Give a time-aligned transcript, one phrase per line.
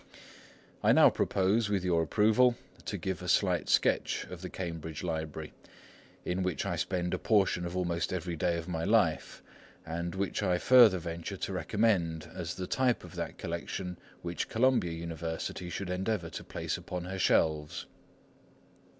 [0.81, 2.55] I now propose, with your approval,
[2.85, 5.53] to give a slight sketch of the Cambridge Library,
[6.25, 9.43] in which I spend a portion of almost every day of my life,
[9.85, 14.93] and which I further venture to recommend as the type of that collection which Columbia
[14.93, 17.85] University should endeavour to place upon her shelves.